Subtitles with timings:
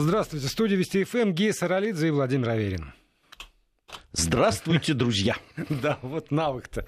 [0.00, 0.46] Здравствуйте.
[0.46, 2.92] В студии Вести ФМ Гея Саралидзе и Владимир Аверин.
[4.12, 5.36] Здравствуйте, друзья.
[5.68, 6.84] Да, вот навык-то.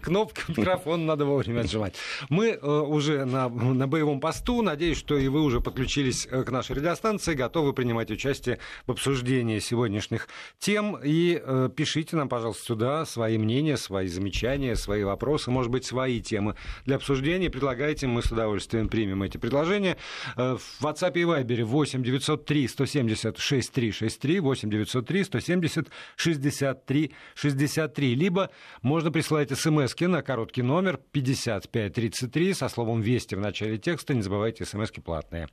[0.00, 1.96] Кнопку микрофона надо вовремя отжимать.
[2.28, 4.62] Мы э, уже на, на боевом посту.
[4.62, 9.58] Надеюсь, что и вы уже подключились э, к нашей радиостанции, готовы принимать участие в обсуждении
[9.58, 10.28] сегодняшних
[10.58, 10.96] тем.
[11.02, 16.20] И э, пишите нам, пожалуйста, сюда свои мнения, свои замечания, свои вопросы, может быть, свои
[16.20, 17.50] темы для обсуждения.
[17.50, 19.98] Предлагайте, мы с удовольствием примем эти предложения.
[20.36, 28.14] Э, в WhatsApp и Viber 8 903 170 6363 8 903 170 60 63 63.
[28.14, 28.50] Либо
[28.82, 34.14] можно присылать смс на короткий номер 5533 со словом «Вести» в начале текста.
[34.14, 35.48] Не забывайте, смс платные.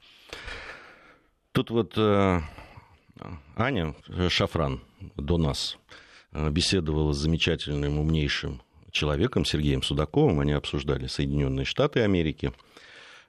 [1.52, 2.42] Тут вот э,
[3.56, 3.96] Аня
[4.30, 4.82] Шафран
[5.16, 5.78] до нас
[6.32, 10.40] э, беседовала с замечательным, умнейшим человеком Сергеем Судаковым.
[10.40, 12.54] Они обсуждали Соединенные Штаты Америки.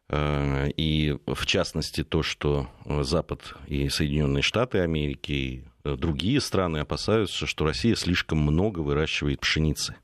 [0.09, 7.47] Э, и в частности то, что Запад и Соединенные Штаты Америки, и другие страны опасаются,
[7.47, 9.97] что Россия слишком много выращивает пшеницы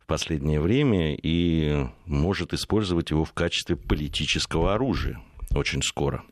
[0.00, 5.20] в последнее время и может использовать его в качестве политического оружия
[5.52, 6.24] очень скоро.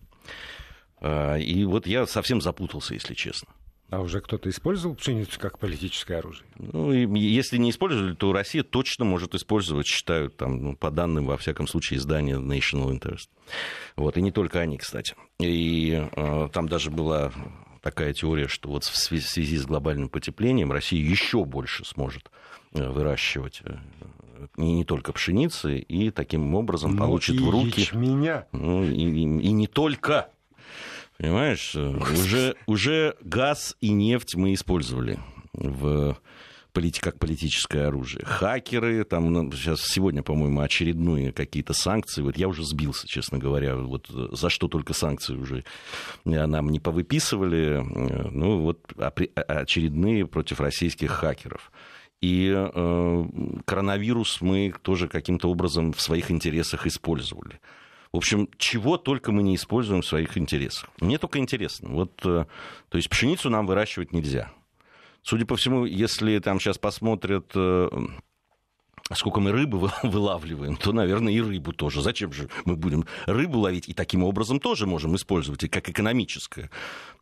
[1.01, 3.53] А, и вот я совсем запутался, если честно.
[3.91, 6.47] А уже кто-то использовал пшеницу как политическое оружие?
[6.57, 11.37] Ну, если не использовали, то Россия точно может использовать, считают, там, ну, по данным, во
[11.37, 13.29] всяком случае, издания National Interest.
[13.97, 15.15] Вот, и не только они, кстати.
[15.39, 17.33] И э, там даже была
[17.85, 22.31] такая теория, что вот в связи с глобальным потеплением Россия еще больше сможет
[22.73, 23.77] э, выращивать э,
[24.57, 27.87] не, не только пшеницы, и таким образом ну получит в руки...
[27.93, 28.47] Меня.
[28.53, 30.31] Ну, и, и, и не только.
[31.19, 35.19] Понимаешь, уже, уже газ и нефть мы использовали
[35.53, 36.17] в
[37.01, 38.25] как политическое оружие.
[38.25, 42.21] Хакеры, там ну, сейчас сегодня, по-моему, очередные какие-то санкции.
[42.21, 45.65] Вот я уже сбился, честно говоря, вот за что только санкции уже
[46.25, 47.81] нам не повыписывали.
[48.31, 51.71] Ну вот очередные против российских хакеров.
[52.21, 53.25] И э,
[53.67, 57.61] коронавирус мы тоже каким-то образом в своих интересах использовали.
[58.13, 60.89] В общем, чего только мы не используем в своих интересах.
[61.01, 61.91] Мне только интересно.
[61.91, 62.47] Вот, э,
[62.89, 64.51] то есть пшеницу нам выращивать нельзя.
[65.25, 67.89] Судя по всему, если там сейчас посмотрят э,
[69.13, 72.03] сколько мы рыбы вылавливаем, то, наверное, и рыбу тоже.
[72.03, 73.89] Зачем же мы будем рыбу ловить?
[73.89, 76.71] И таким образом тоже можем использовать и как экономическое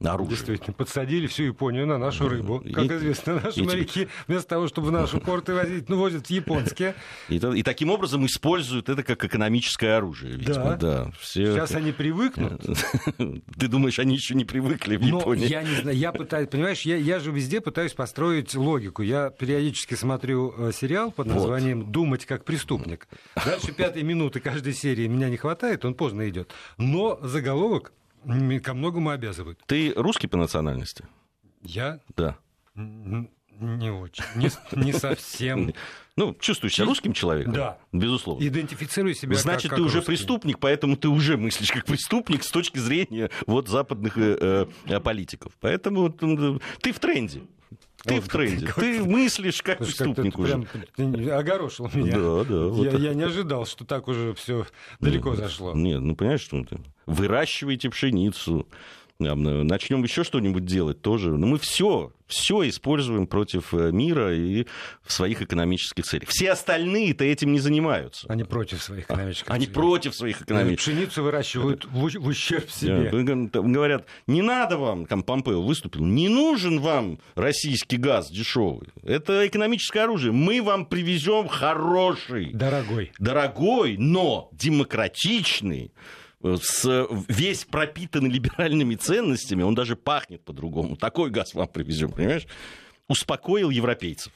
[0.07, 0.37] оружие.
[0.37, 2.63] Действительно, подсадили всю Японию на нашу рыбу.
[2.73, 6.27] Как и, известно, наши и, моряки вместо того, чтобы в наши порты возить, ну, возят
[6.27, 6.95] в японские.
[7.29, 10.77] И, и таким образом используют это как экономическое оружие, видимо.
[10.77, 10.77] Да.
[10.77, 12.63] да все Сейчас они привыкнут.
[13.59, 15.49] Ты думаешь, они еще не привыкли в Японии?
[15.49, 19.03] я не знаю, я пытаюсь, понимаешь, я, я же везде пытаюсь построить логику.
[19.03, 23.09] Я периодически смотрю э, сериал под названием умением думать как преступник.
[23.35, 26.53] Дальше пятой минуты каждой серии меня не хватает, он поздно идет.
[26.79, 27.93] Но заголовок
[28.61, 29.61] ко многому обязывает.
[29.67, 31.07] Ты русский по национальности?
[31.63, 32.01] Я?
[32.17, 32.39] Да.
[32.75, 34.25] Не очень.
[34.35, 35.73] Не, не совсем.
[36.15, 37.55] Ну, чувствуешь себя русским человеком?
[37.55, 37.79] Да.
[37.91, 38.47] Безусловно.
[38.47, 40.13] Идентифицирую себя Значит, как, ты как уже русский.
[40.13, 45.57] преступник, поэтому ты уже мыслишь как преступник с точки зрения вот западных э, э, политиков.
[45.59, 47.41] Поэтому ты в тренде.
[48.05, 48.67] Ты вот, в тренде.
[48.67, 50.67] Как, ты мыслишь как Слушай, преступник как уже.
[50.97, 52.13] Прям огорошил меня.
[52.13, 52.67] Да, да.
[52.67, 54.67] Вот я, я не ожидал, что так уже все
[55.01, 55.73] далеко нет, зашло.
[55.75, 58.67] Нет, ну понимаешь, что ты выращиваете пшеницу,
[59.23, 61.31] начнем еще что-нибудь делать тоже.
[61.37, 64.67] Но мы все, все используем против э, мира и
[65.03, 66.29] в своих экономических целях.
[66.29, 68.27] Все остальные-то этим не занимаются.
[68.29, 69.75] Они против своих экономических Они целей.
[69.75, 73.11] против своих экономических Пшеницу выращивают в, в ущерб себе.
[73.53, 78.89] Говорят, не надо вам, там Помпео выступил, не нужен вам российский газ дешевый.
[79.03, 80.33] Это экономическое оружие.
[80.33, 82.53] Мы вам привезем хороший.
[82.53, 83.13] Дорогой.
[83.19, 85.93] Дорогой, но демократичный
[86.43, 90.97] с, весь пропитанный либеральными ценностями, он даже пахнет по-другому.
[90.97, 92.47] Такой газ вам привезем, понимаешь?
[93.09, 94.33] Успокоил европейцев.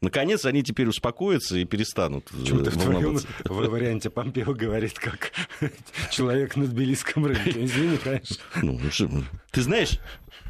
[0.00, 5.32] Наконец они теперь успокоятся и перестанут Почему-то в твоем варианте Помпео говорит, как
[6.10, 7.64] человек на тбилисском рынке.
[7.64, 8.36] Извини, конечно.
[8.62, 9.98] Ну, ну ты знаешь,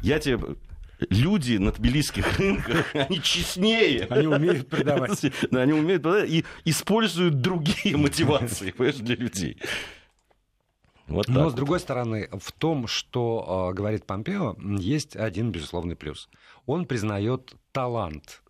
[0.03, 0.37] я тебе
[1.09, 4.05] люди на тбилисских рынках, они честнее.
[4.09, 5.25] Они умеют продавать.
[5.51, 9.57] Они умеют продавать и используют другие мотивации, понимаешь, для людей.
[11.09, 11.51] Вот Но, вот.
[11.51, 16.29] с другой стороны, в том, что э, говорит Помпео, есть один безусловный плюс.
[16.67, 18.43] Он признает талант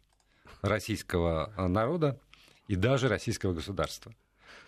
[0.62, 2.20] российского народа
[2.68, 4.14] и даже российского государства.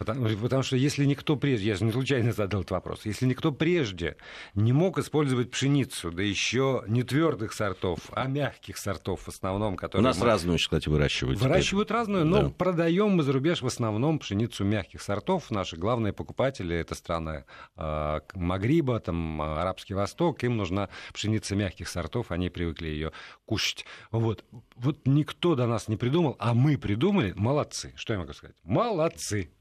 [0.01, 3.51] Потому, потому что если никто прежде, я же не случайно задал этот вопрос, если никто
[3.51, 4.17] прежде
[4.55, 10.03] не мог использовать пшеницу, да еще не твердых сортов, а мягких сортов в основном, которые...
[10.03, 10.25] У нас мы...
[10.25, 11.39] разную, кстати, выращивают.
[11.39, 11.97] Выращивают теперь.
[11.99, 12.49] разную, но да.
[12.49, 15.51] продаем мы за рубеж в основном пшеницу мягких сортов.
[15.51, 17.45] Наши главные покупатели это страны
[17.75, 23.11] э, Магриба, там, Арабский Восток, им нужна пшеница мягких сортов, они привыкли ее
[23.45, 23.85] кушать.
[24.09, 24.45] Вот.
[24.77, 27.93] вот никто до нас не придумал, а мы придумали, молодцы.
[27.95, 28.55] Что я могу сказать?
[28.63, 29.51] Молодцы.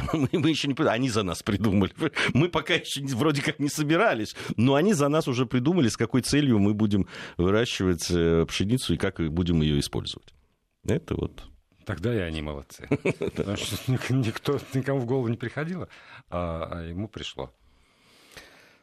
[0.12, 1.92] Мы, мы еще не они за нас придумали.
[2.34, 6.22] Мы пока еще вроде как не собирались, но они за нас уже придумали, с какой
[6.22, 7.06] целью мы будем
[7.36, 10.34] выращивать э, пшеницу и как будем ее использовать.
[10.84, 11.44] Это вот.
[11.84, 12.88] Тогда и они молодцы.
[13.36, 15.88] Потому что никто, никому в голову не приходило,
[16.30, 17.52] а, а ему пришло.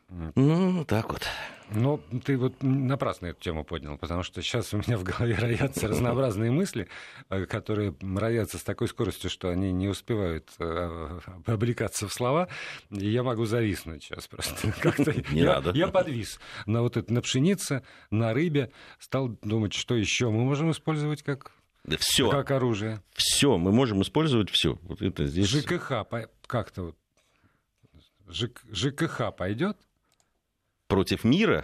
[0.09, 1.27] Ну, так вот.
[1.71, 5.87] Но ты вот напрасно эту тему поднял, потому что сейчас у меня в голове роятся
[5.87, 6.87] разнообразные мысли,
[7.29, 12.47] э, которые роятся с такой скоростью, что они не успевают э, облекаться в слова,
[12.89, 14.71] и я могу зависнуть сейчас просто.
[14.81, 15.71] Как-то не я, надо.
[15.77, 20.71] я подвис на вот это, на пшенице, на рыбе, стал думать, что еще мы можем
[20.71, 21.51] использовать как
[21.99, 22.29] все.
[22.31, 23.03] Как оружие.
[23.13, 24.79] Все, мы можем использовать все.
[24.81, 25.47] Вот это здесь...
[25.47, 26.07] ЖКХ
[26.47, 26.95] как-то вот.
[28.27, 29.77] ЖКХ пойдет?
[30.89, 31.63] Против мира.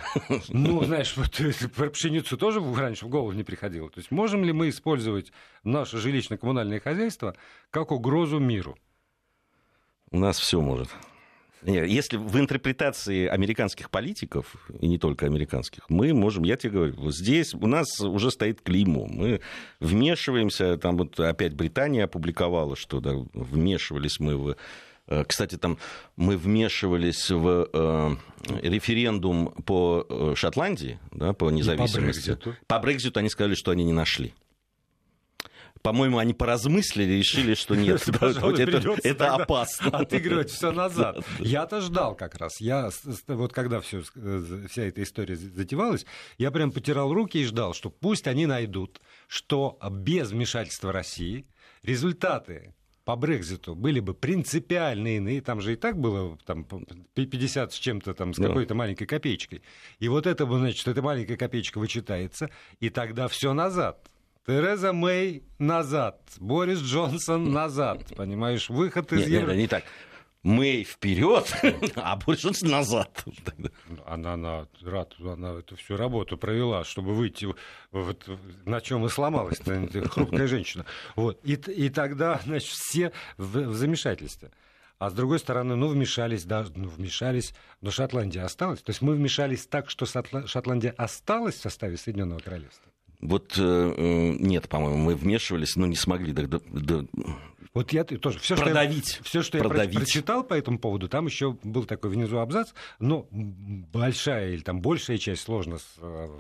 [0.50, 3.90] Ну, знаешь, вот э, про пшеницу тоже раньше в голову не приходило.
[3.90, 5.34] То есть можем ли мы использовать
[5.64, 7.36] наше жилищно-коммунальное хозяйство
[7.72, 8.78] как угрозу миру?
[10.12, 10.90] У нас все может.
[11.64, 17.16] Если в интерпретации американских политиков, и не только американских, мы можем, я тебе говорю, вот
[17.16, 19.08] здесь у нас уже стоит клеймо.
[19.08, 19.42] Мы
[19.80, 24.56] вмешиваемся, там вот опять Британия опубликовала, что да, вмешивались мы в
[25.28, 25.78] кстати, там
[26.16, 28.16] мы вмешивались в э,
[28.62, 32.32] референдум по э, Шотландии, да, по независимости.
[32.32, 32.56] по, Брекзиту.
[32.68, 34.34] по Брекзиту они сказали, что они не нашли.
[35.86, 38.02] По-моему, они поразмыслили и решили, что нет,
[39.04, 40.00] это, опасно.
[40.00, 41.24] Отыгрывать все назад.
[41.40, 42.60] Я-то ждал как раз.
[42.60, 42.90] Я,
[43.28, 46.08] вот когда все, вся эта история затевалась,
[46.40, 51.46] я прям потирал руки и ждал, что пусть они найдут, что без вмешательства России
[51.84, 52.74] результаты
[53.06, 56.66] по Брекзиту были бы принципиально иные, там же и так было там,
[57.14, 58.76] 50 с чем-то, там, с какой-то да.
[58.76, 59.62] маленькой копеечкой.
[60.00, 62.50] И вот это, значит, эта маленькая копеечка вычитается,
[62.80, 64.10] и тогда все назад.
[64.48, 69.52] Тереза Мэй назад, Борис Джонсон назад, понимаешь, выход из Евро...
[69.52, 69.84] Нет, не так.
[70.46, 71.52] Мэй вперед,
[71.96, 73.26] а больше назад.
[74.06, 77.48] Она, она, рад, она эту всю работу провела, чтобы выйти,
[77.92, 78.30] вот,
[78.64, 79.60] на чем и сломалась
[80.12, 80.86] хрупкая женщина.
[81.16, 81.40] Вот.
[81.44, 84.52] И, и тогда, значит, все в, в замешательстве.
[85.00, 88.84] А с другой стороны, ну, вмешались, да, ну, вмешались, но Шотландия осталась.
[88.84, 92.92] То есть мы вмешались так, что Шотландия осталась в составе Соединенного Королевства.
[93.20, 97.08] Вот э, э, нет, по-моему, мы вмешивались, но не смогли до, до,
[97.76, 99.94] вот я тоже все, продавить, что я, все, что продавить.
[99.94, 102.70] я прочитал по этому поводу, там еще был такой внизу абзац,
[103.00, 106.40] но большая или там большая часть сложно э,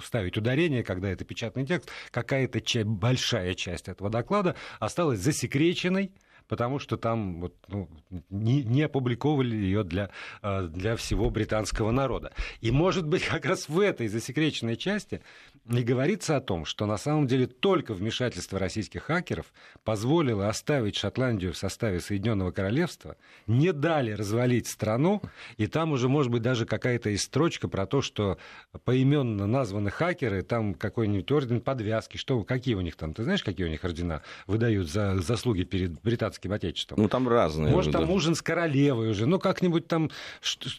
[0.00, 6.12] вставить ударение, когда это печатный текст, какая-то часть, большая часть этого доклада осталась засекреченной,
[6.50, 7.88] потому что там вот, ну,
[8.28, 10.10] не, не опубликовали ее для,
[10.42, 12.32] э, для всего британского народа.
[12.60, 15.22] И, может быть, как раз в этой засекреченной части
[15.64, 19.52] не говорится о том, что на самом деле только вмешательство российских хакеров
[19.84, 25.22] позволило оставить Шотландию в составе Соединенного Королевства, не дали развалить страну,
[25.56, 28.38] и там уже, может быть, даже какая-то есть строчка про то, что
[28.84, 33.66] поименно названы хакеры, там какой-нибудь орден подвязки, что, какие у них там, ты знаешь, какие
[33.68, 37.00] у них ордена выдают за заслуги перед британским отечеством?
[37.00, 37.72] Ну, там разные.
[37.72, 38.12] Может, там да.
[38.12, 40.10] ужин с королевой уже, ну, как-нибудь там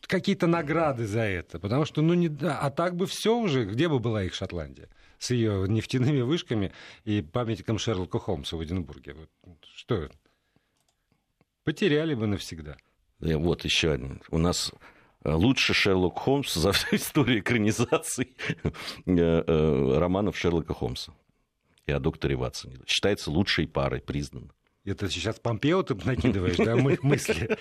[0.07, 2.29] какие-то награды за это, потому что, ну, не...
[2.43, 4.89] А так бы все уже, где бы была их Шотландия?
[5.21, 6.71] с ее нефтяными вышками
[7.05, 9.15] и памятником Шерлока Холмса в Эдинбурге.
[9.75, 10.09] Что?
[11.63, 12.77] Потеряли бы навсегда.
[13.19, 14.21] И вот еще один.
[14.31, 14.71] У нас
[15.23, 18.71] э, лучше Шерлок Холмс за всю историю экранизаций э,
[19.05, 21.13] э, романов Шерлока Холмса
[21.85, 22.79] и о докторе Ватсоне.
[22.87, 24.51] Считается лучшей парой, признан.
[24.83, 27.55] Это сейчас Помпео ты накидываешь, да, моих мысли?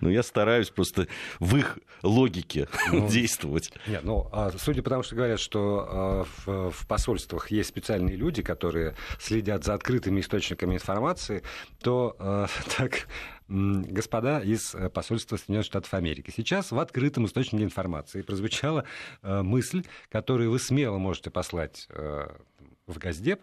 [0.00, 1.06] Ну, я стараюсь просто
[1.38, 3.70] в их логике ну, действовать.
[3.86, 8.16] Нет, ну, а судя по тому, что говорят, что а, в, в посольствах есть специальные
[8.16, 11.42] люди, которые следят за открытыми источниками информации,
[11.82, 12.46] то а,
[12.78, 13.06] так
[13.48, 16.32] господа из посольства Соединенных Штатов Америки.
[16.34, 18.84] Сейчас в открытом источнике информации прозвучала
[19.22, 23.40] мысль, которую вы смело можете послать в Газдеп,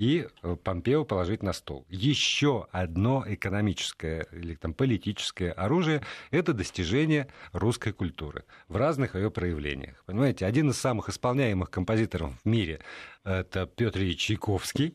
[0.00, 1.84] и э, Помпео положить на стол.
[1.90, 10.02] Еще одно экономическое или там, политическое оружие– это достижение русской культуры в разных ее проявлениях.
[10.06, 12.80] Понимаете, один из самых исполняемых композиторов в мире–
[13.24, 14.94] это Петр Ильич Чайковский.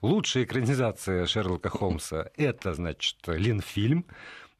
[0.00, 4.06] Лучшая экранизация Шерлока Холмса– это, значит, Линфильм.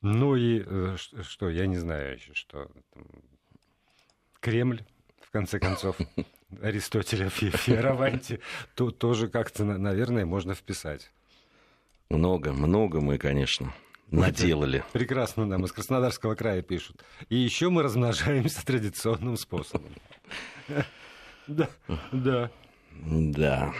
[0.02, 2.70] Ну и э, что, я не знаю еще, что
[4.40, 4.84] Кремль,
[5.22, 5.96] в конце концов.
[6.62, 8.40] Аристотеля Фиараванти,
[8.74, 11.10] то тоже как-то, наверное, можно вписать.
[12.08, 13.72] Много, много мы, конечно,
[14.10, 14.84] наделали.
[14.92, 17.02] Прекрасно нам из Краснодарского края пишут.
[17.28, 19.90] И еще мы размножаемся традиционным способом.
[21.46, 21.68] Да,
[22.12, 22.50] да.
[23.04, 23.72] Да.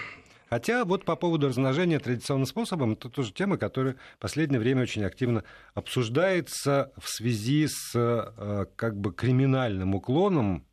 [0.49, 5.04] Хотя вот по поводу размножения традиционным способом, это тоже тема, которая в последнее время очень
[5.04, 5.42] активно
[5.75, 10.64] обсуждается в связи с э, как бы криминальным уклоном,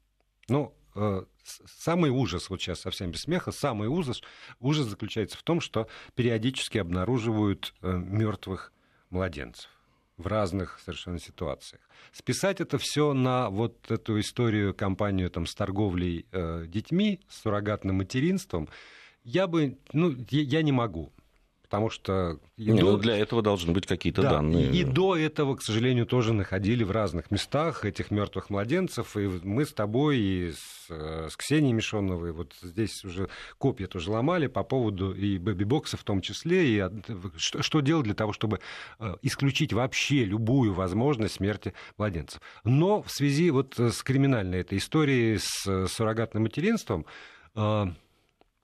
[0.48, 4.22] ну, э, самый ужас, вот сейчас совсем без смеха, самый ужас,
[4.60, 8.74] ужас заключается в том, что периодически обнаруживают э, мертвых
[9.10, 9.70] младенцев
[10.18, 11.82] в разных совершенно ситуациях.
[12.12, 17.98] Списать это все на вот эту историю, компанию там, с торговлей э, детьми, с суррогатным
[17.98, 18.70] материнством,
[19.24, 21.12] я бы, ну, я, я не могу
[21.74, 22.38] потому что...
[22.56, 22.92] Не, до...
[22.92, 24.70] ну, для этого должны быть какие-то да, данные.
[24.70, 29.22] И, и до этого, к сожалению, тоже находили в разных местах этих мертвых младенцев, и
[29.22, 33.28] мы с тобой и с, э, с Ксенией Мишоновой вот здесь уже
[33.58, 36.84] копья тоже ломали по поводу и бэби-бокса в том числе, и
[37.38, 38.60] что, что делать для того, чтобы
[39.00, 42.40] э, исключить вообще любую возможность смерти младенцев.
[42.64, 47.08] Но в связи вот с криминальной этой историей с э, суррогатным материнством,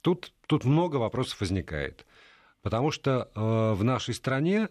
[0.02, 2.06] тут, тут много вопросов возникает.
[2.70, 4.70] Потому что э, в нашей стране,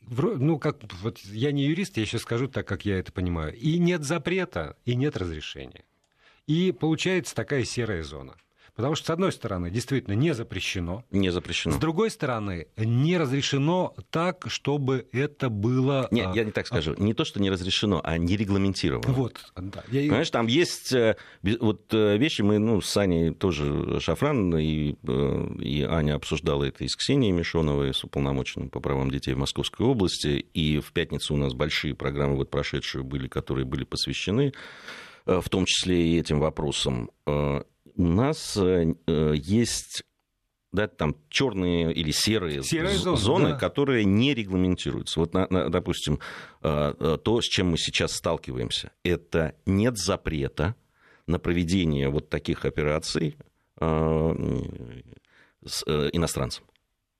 [0.00, 3.78] ну, как, вот я не юрист, я сейчас скажу так, как я это понимаю, и
[3.78, 5.84] нет запрета, и нет разрешения.
[6.48, 8.34] И получается такая серая зона.
[8.76, 11.04] Потому что, с одной стороны, действительно не запрещено.
[11.12, 11.76] Не запрещено.
[11.76, 16.08] С другой стороны, не разрешено так, чтобы это было...
[16.10, 16.94] Нет, а, я не так скажу.
[16.98, 17.00] А...
[17.00, 19.12] Не то, что не разрешено, а не регламентировано.
[19.12, 19.84] Вот, да.
[19.92, 20.00] Я...
[20.00, 25.46] Понимаешь, там есть э, вот э, вещи, мы, ну, с Аней тоже, Шафран и, э,
[25.60, 29.86] и Аня обсуждала это и с Ксенией Мишоновой, с уполномоченным по правам детей в Московской
[29.86, 34.52] области, и в пятницу у нас большие программы вот прошедшие были, которые были посвящены
[35.26, 37.10] в том числе и этим вопросам
[37.96, 40.04] у нас э, э, есть
[40.72, 43.56] да, там черные или серые, серые зоны, зоны да.
[43.56, 45.20] которые не регламентируются.
[45.20, 46.18] Вот, на, на, допустим,
[46.62, 50.74] э, то, с чем мы сейчас сталкиваемся, это нет запрета
[51.26, 53.36] на проведение вот таких операций
[53.80, 55.82] с
[56.12, 56.64] иностранцем.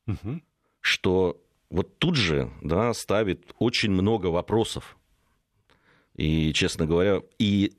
[0.07, 0.41] Угу.
[0.81, 1.41] Что
[1.71, 4.97] вот тут же да, ставит очень много вопросов.
[6.15, 7.73] И, честно говоря, и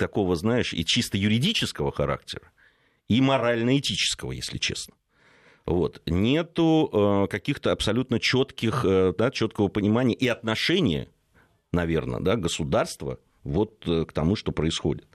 [0.00, 2.50] такого, знаешь, и чисто юридического характера,
[3.06, 4.94] и морально-этического, если честно.
[5.66, 6.00] Вот.
[6.06, 11.10] Нету э, каких-то абсолютно четких, э, да, четкого понимания и отношения,
[11.70, 15.06] наверное, да, государства вот э, к тому, что происходит.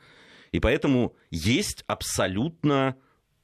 [0.51, 2.95] И поэтому есть абсолютно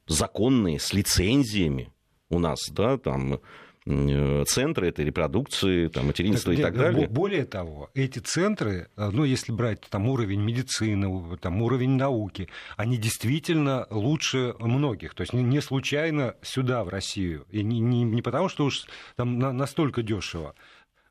[0.06, 1.92] законные с лицензиями
[2.30, 3.40] у нас, да, там
[3.84, 7.08] центры этой репродукции, там, материнства так, и так далее.
[7.08, 12.96] Более того, эти центры, э, ну, если брать там, уровень медицины, там, уровень науки, они
[12.96, 15.14] действительно лучше многих.
[15.14, 17.44] То есть не случайно сюда, в Россию.
[17.50, 18.84] И не, не, не потому, что уж
[19.16, 20.54] там настолько дешево,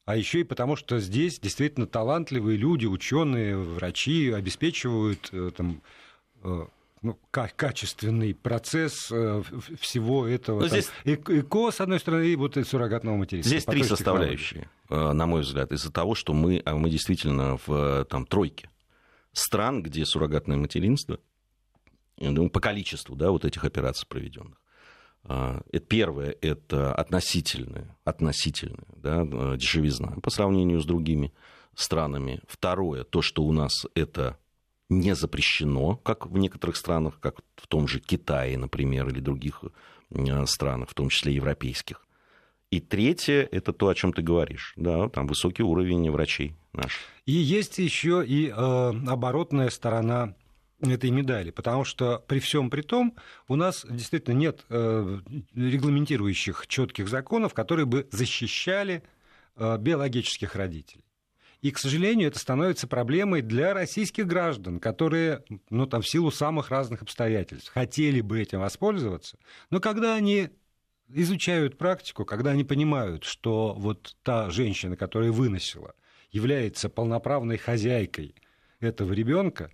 [0.06, 5.82] а еще и потому, что здесь действительно талантливые люди, ученые, врачи обеспечивают э, там,
[7.02, 9.42] ну, качественный процесс э,
[9.80, 10.62] всего этого.
[10.62, 10.90] Ну, здесь...
[11.04, 13.50] Там, ЭКО, с одной стороны, и вот и суррогатного материнства.
[13.50, 18.06] Здесь три составляющие, э, на мой взгляд, из-за того, что мы, а мы действительно в
[18.06, 18.70] там, тройке
[19.34, 21.20] стран, где суррогатное материнство,
[22.18, 24.62] ну, по количеству да, вот этих операций проведенных.
[25.24, 29.24] А, это первое– это относительная, относительная да,
[29.56, 31.34] дешевизна по сравнению с другими
[31.76, 32.42] странами.
[32.48, 34.38] Второе– то, что у нас это
[34.92, 39.64] не запрещено, как в некоторых странах, как в том же Китае, например, или других
[40.12, 42.06] э, странах, в том числе европейских.
[42.72, 44.74] И третье– это то, о чем ты говоришь.
[44.76, 47.02] Да, там высокий уровень врачей наших.
[47.26, 50.36] И есть еще и э, оборотная сторона
[50.82, 53.16] этой медали, потому что при всем при том
[53.48, 55.20] у нас действительно нет э,
[55.54, 59.04] регламентирующих четких законов, которые бы защищали
[59.56, 61.06] э, биологических родителей.
[61.62, 66.72] И, к сожалению, это становится проблемой для российских граждан, которые, ну, там, в силу самых
[66.72, 69.38] разных обстоятельств хотели бы этим воспользоваться,
[69.70, 70.50] но когда они
[71.14, 75.94] изучают практику, когда они понимают, что вот та женщина, которая выносила,
[76.32, 78.36] является полноправной хозяйкой
[78.80, 79.72] этого ребенка,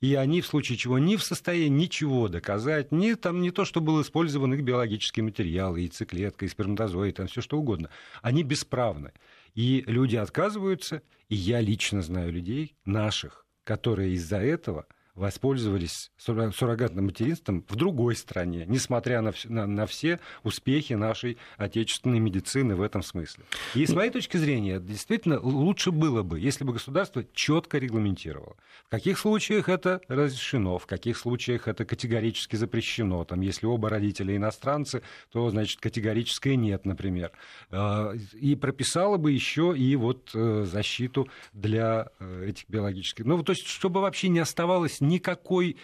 [0.00, 3.80] и они в случае чего не в состоянии ничего доказать, ни, там, не то, что
[3.80, 7.90] был использован их биологический материал, яйцеклетка, и сперматозоид, там все что угодно.
[8.22, 9.12] Они бесправны.
[9.54, 17.64] И люди отказываются, и я лично знаю людей наших, которые из-за этого– воспользовались суррогатным материнством
[17.68, 23.44] в другой стране, несмотря на, на, на все успехи нашей отечественной медицины в этом смысле.
[23.74, 28.88] И с моей точки зрения, действительно, лучше было бы, если бы государство четко регламентировало, в
[28.90, 33.24] каких случаях это разрешено, в каких случаях это категорически запрещено.
[33.24, 35.02] Там, если оба родителя иностранцы,
[35.32, 37.32] то, значит, категорическое нет, например.
[37.70, 43.24] А, и прописало бы еще и вот э, защиту для э, этих биологических...
[43.24, 45.76] Ну, то есть, чтобы вообще не оставалось никакой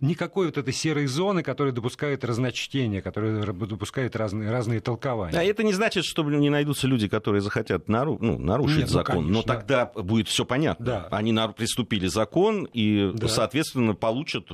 [0.00, 5.38] никакой вот этой серой зоны, которая допускает разночтение, которая допускает разные, разные толкования.
[5.38, 8.92] А это не значит, что не найдутся люди, которые захотят нару, ну, нарушить Нет, ну,
[8.92, 10.84] закон, ну, но тогда будет все понятно.
[10.84, 11.08] Да.
[11.10, 13.28] Они приступили закон и, да.
[13.28, 14.46] соответственно, получат,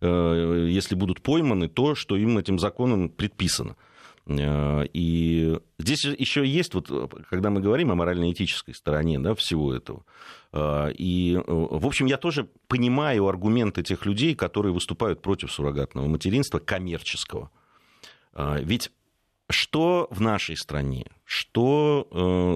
[0.00, 3.76] э, если будут пойманы, то, что им этим законом предписано.
[4.26, 6.88] Э, и здесь еще есть, вот,
[7.28, 10.04] когда мы говорим о морально-этической стороне да, всего этого,
[10.52, 16.06] э, и, э, в общем, я тоже понимаю аргументы тех людей, которые выступают против суррогатного
[16.06, 17.50] материнства коммерческого.
[18.34, 18.90] Ведь
[19.50, 22.08] что в нашей стране, что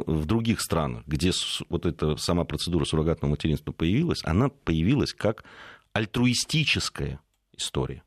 [0.06, 1.32] в других странах, где
[1.68, 5.44] вот эта сама процедура суррогатного материнства появилась, она появилась как
[5.92, 7.20] альтруистическая
[7.52, 8.02] история.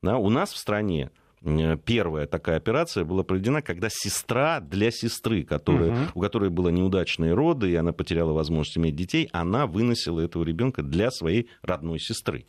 [0.00, 1.21] Да, у нас в стране Э,
[1.84, 6.10] первая такая операция была проведена, когда сестра для сестры, которая, угу.
[6.14, 10.82] у которой было неудачные роды, и она потеряла возможность иметь детей, она выносила этого ребенка
[10.82, 12.46] для своей родной сестры.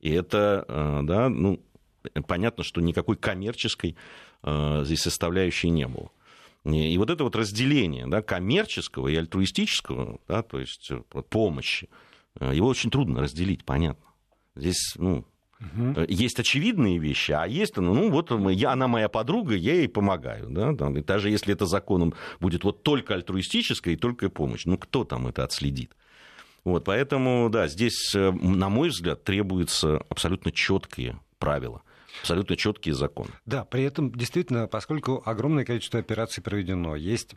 [0.00, 1.60] И это, э, да, ну,
[2.26, 3.96] понятно, что никакой коммерческой
[4.42, 6.10] э, здесь составляющей не было.
[6.64, 10.90] И вот это вот разделение да, коммерческого и альтруистического, да, то есть
[11.30, 11.88] помощи,
[12.40, 14.04] его очень трудно разделить, понятно.
[14.56, 15.24] Здесь, ну,
[15.60, 16.04] Угу.
[16.08, 20.48] Есть очевидные вещи, а есть, ну, ну вот я, она моя подруга, я ей помогаю.
[20.50, 20.74] Да?
[20.74, 25.04] Там, и даже если это законом будет вот только альтруистическая и только помощь, ну кто
[25.04, 25.92] там это отследит?
[26.64, 31.82] Вот, поэтому, да, здесь, э, на мой взгляд, требуются абсолютно четкие правила
[32.20, 33.30] абсолютно четкие законы.
[33.44, 37.34] Да, при этом действительно, поскольку огромное количество операций проведено, есть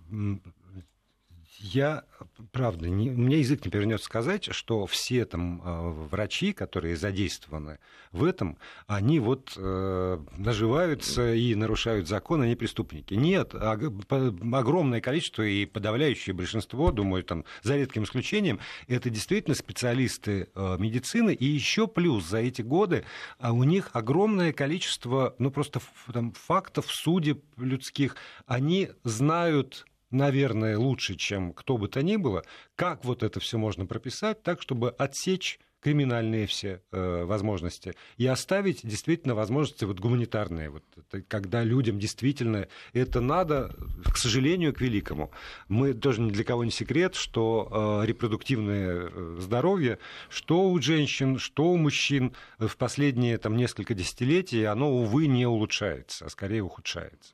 [1.60, 2.04] я,
[2.52, 7.80] правда, не, у меня язык не повернется сказать, что все там э, врачи, которые задействованы
[8.12, 13.14] в этом, они вот э, наживаются и нарушают закон, они преступники.
[13.14, 20.78] Нет, огромное количество и подавляющее большинство, думаю, там, за редким исключением, это действительно специалисты э,
[20.80, 23.04] медицины, и еще плюс за эти годы
[23.38, 25.80] а у них огромное количество, ну, просто
[26.12, 32.44] там, фактов, судеб людских, они знают наверное, лучше, чем кто бы то ни было,
[32.76, 38.82] как вот это все можно прописать так, чтобы отсечь криминальные все э, возможности и оставить
[38.84, 45.32] действительно возможности вот гуманитарные, вот, это, когда людям действительно это надо, к сожалению, к великому.
[45.68, 51.40] Мы тоже ни для кого не секрет, что э, репродуктивное э, здоровье, что у женщин,
[51.40, 57.34] что у мужчин в последние там, несколько десятилетий, оно, увы, не улучшается, а скорее ухудшается.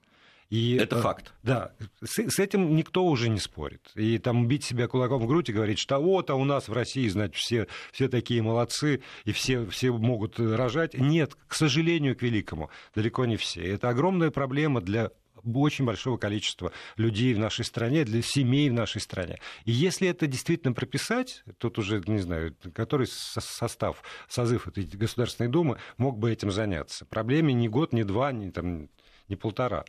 [0.49, 1.33] И, Это э, факт.
[1.43, 1.71] Да,
[2.03, 3.91] с, с этим никто уже не спорит.
[3.95, 6.73] И там бить себя кулаком в грудь и говорить, что вот, а у нас в
[6.73, 10.93] России, значит, все, все такие молодцы, и все, все могут рожать.
[10.93, 13.63] Нет, к сожалению, к великому, далеко не все.
[13.63, 15.09] Это огромная проблема для
[15.43, 19.39] очень большого количества людей в нашей стране, для семей в нашей стране.
[19.65, 25.77] И если это действительно прописать, тут уже, не знаю, который состав, созыв этой Государственной Думы
[25.97, 27.05] мог бы этим заняться.
[27.05, 28.89] Проблеме ни год, ни два, ни, там,
[29.27, 29.85] ни полтора.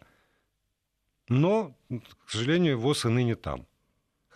[1.29, 1.77] Но,
[2.27, 3.67] к сожалению, ВОЗ и ныне там.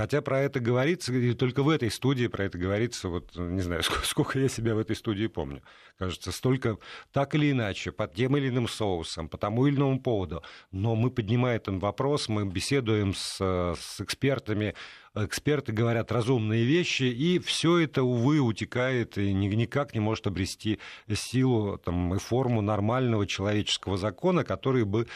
[0.01, 3.83] Хотя про это говорится, и только в этой студии про это говорится, вот не знаю,
[3.83, 5.63] сколько, сколько я себя в этой студии помню.
[5.99, 6.79] Кажется, столько,
[7.13, 10.43] так или иначе, под тем или иным соусом, по тому или иному поводу.
[10.73, 13.37] Но мы поднимаем этот вопрос, мы беседуем с,
[13.79, 14.75] с экспертами,
[15.15, 20.79] эксперты говорят разумные вещи, и все это, увы, утекает и никак не может обрести
[21.13, 25.09] силу там, и форму нормального человеческого закона, который бы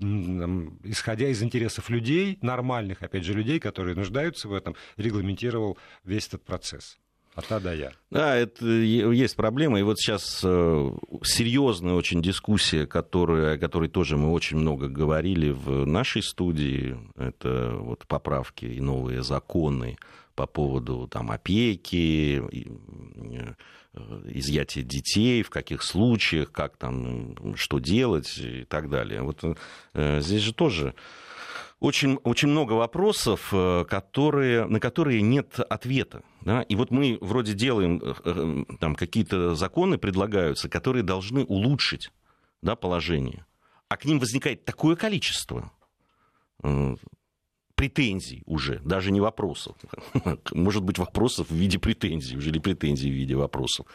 [0.00, 6.42] исходя из интересов людей, нормальных, опять же, людей, которые нуждаются в этом, регламентировал весь этот
[6.44, 6.98] процесс.
[7.34, 7.92] А до Я.
[8.10, 9.78] Да, это есть проблема.
[9.78, 10.90] И вот сейчас э,
[11.22, 16.98] серьезная очень дискуссия, которая, о которой тоже мы очень много говорили в нашей студии.
[17.16, 19.96] Это вот поправки и новые законы
[20.34, 23.54] по поводу там, опеки, э,
[24.26, 29.22] изъятия детей, в каких случаях, как там, что делать и так далее.
[29.22, 29.44] Вот
[29.94, 30.94] э, здесь же тоже
[31.80, 36.22] очень, очень много вопросов, э, которые, на которые нет ответа.
[36.42, 36.62] Да?
[36.62, 38.16] И вот мы вроде делаем,
[38.78, 42.10] там какие-то законы предлагаются, которые должны улучшить
[42.62, 43.46] да, положение.
[43.88, 45.72] А к ним возникает такое количество
[47.80, 49.74] претензий уже, даже не вопросов.
[50.52, 53.86] Может быть, вопросов в виде претензий уже, или претензий в виде вопросов.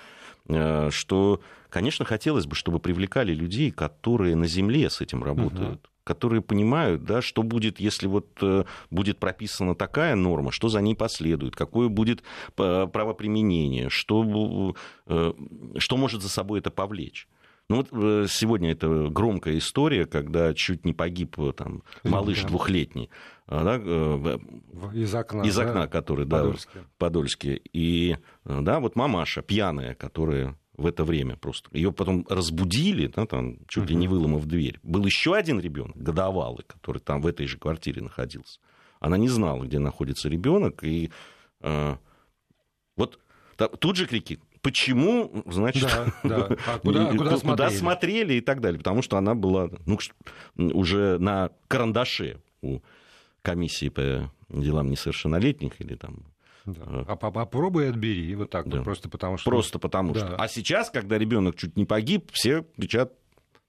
[0.47, 7.03] Что, конечно, хотелось бы, чтобы привлекали людей, которые на земле с этим работают которые понимают,
[7.03, 11.89] да, что будет, если вот э, будет прописана такая норма, что за ней последует, какое
[11.89, 12.21] будет
[12.57, 14.75] э, правоприменение, что,
[15.07, 15.33] э,
[15.79, 17.27] что может за собой это повлечь.
[17.69, 17.89] Ну вот
[18.29, 22.49] сегодня это громкая история, когда чуть не погиб там, малыш да.
[22.49, 23.09] двухлетний.
[23.47, 25.87] Да, из окна, из окна да?
[25.87, 26.79] который, да, Подольске.
[26.97, 27.61] Подольске.
[27.73, 31.69] И да, вот мамаша пьяная, которая в это время просто.
[31.71, 34.79] Ее потом разбудили, да, там, чуть ли не выломав дверь.
[34.83, 38.59] Был еще один ребенок, годовалый, который там в этой же квартире находился.
[38.99, 40.83] Она не знала, где находится ребенок.
[40.83, 41.11] И
[41.61, 41.95] э,
[42.97, 43.19] вот
[43.57, 46.57] да, тут же крики, почему, значит, да, да.
[46.67, 47.77] А куда, куда, куда смотрели?
[47.77, 48.79] смотрели и так далее.
[48.79, 49.99] Потому что она была ну,
[50.55, 52.79] уже на карандаше у
[53.45, 56.25] комиссии по делам несовершеннолетних или там
[56.65, 57.05] да.
[57.07, 58.77] А попробуй отбери, вот так да.
[58.77, 59.49] вот, просто потому что...
[59.49, 60.19] Просто потому да.
[60.19, 60.35] что.
[60.37, 63.13] А сейчас, когда ребенок чуть не погиб, все кричат,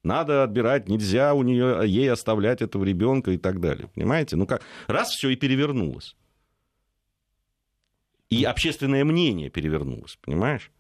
[0.03, 3.89] надо отбирать, нельзя у нее, ей оставлять этого ребенка и так далее.
[3.95, 4.37] Понимаете?
[4.37, 6.17] Ну как, раз все и перевернулось.
[8.31, 10.71] И общественное мнение перевернулось, понимаешь?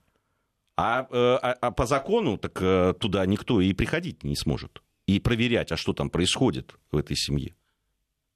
[0.76, 4.82] А, э, а, а по закону так э, туда никто и приходить не сможет.
[5.06, 7.55] И проверять, а что там происходит в этой семье.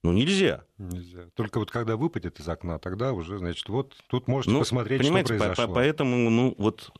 [0.03, 0.63] Ну, нельзя.
[0.77, 1.27] Нельзя.
[1.35, 5.13] Только вот когда выпадет из окна, тогда уже, значит, вот тут можете ну, посмотреть, что
[5.13, 5.67] произошло.
[5.67, 6.91] По поэтому, ну, вот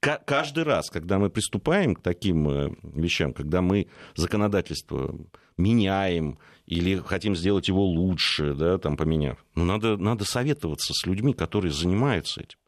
[0.00, 5.14] каждый раз, когда мы приступаем к таким э, вещам, когда мы законодательство
[5.58, 11.34] меняем или хотим сделать его лучше, да, там поменяв, ну, надо, надо советоваться с людьми,
[11.34, 12.58] которые занимаются этим,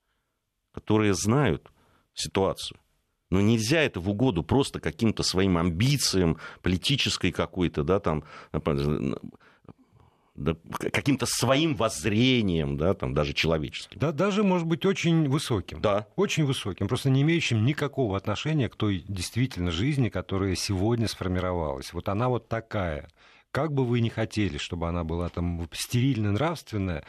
[0.74, 1.72] которые знают
[2.12, 2.78] ситуацию.
[3.32, 8.24] Но нельзя это в угоду просто каким-то своим амбициям, политической какой-то, да, там,
[10.34, 13.98] да, каким-то своим воззрением, да, там, даже человеческим.
[13.98, 15.80] Да, даже, может быть, очень высоким.
[15.80, 16.08] Да.
[16.14, 21.94] Очень высоким, просто не имеющим никакого отношения к той действительно жизни, которая сегодня сформировалась.
[21.94, 23.08] Вот она вот такая.
[23.50, 27.02] Как бы вы ни хотели, чтобы она была там стерильно нравственная,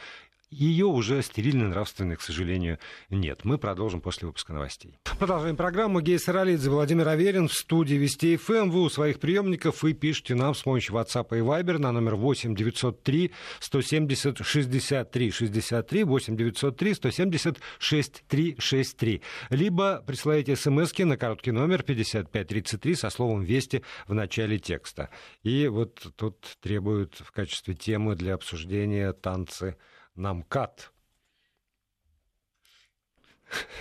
[0.50, 2.78] ее уже стерильно нравственной, к сожалению,
[3.10, 3.44] нет.
[3.44, 4.98] Мы продолжим после выпуска новостей.
[5.18, 6.00] Продолжаем программу.
[6.00, 8.70] Гей Саралидзе, Владимир Аверин в студии Вести ФМ.
[8.70, 12.54] Вы у своих приемников и пишите нам с помощью WhatsApp и Viber на номер 8
[12.54, 19.22] 903 170 63 63 8 903 170 63 63.
[19.50, 25.10] Либо присылаете смс на короткий номер 5533 со словом «Вести» в начале текста.
[25.42, 29.76] И вот тут требуют в качестве темы для обсуждения танцы
[30.14, 30.92] нам кат.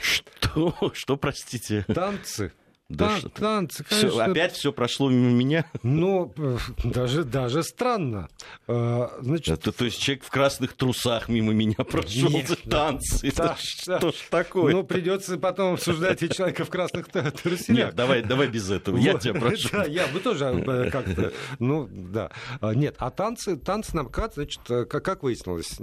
[0.02, 0.91] Что?
[0.93, 1.84] Что, простите?
[1.84, 2.54] Танцы.
[2.89, 4.10] Да Тан- что танцы, конечно.
[4.10, 5.65] Всё, опять все прошло мимо меня.
[5.84, 8.28] Ну, э, даже, даже странно.
[8.67, 9.60] Э, значит...
[9.60, 13.32] Это, то есть человек в красных трусах мимо меня прошел за танцы.
[13.36, 14.12] Да, что да.
[14.12, 14.74] ж такое?
[14.74, 17.69] Ну, придется потом обсуждать и человека в красных трусах.
[17.69, 18.98] Нет, давай, давай без этого.
[18.98, 19.69] Я тебя прошу.
[19.72, 21.32] Да, я бы тоже э, как-то.
[21.60, 22.32] Ну, да.
[22.60, 25.80] А, нет, а танцы, танцы нам как, значит, как, выяснилось,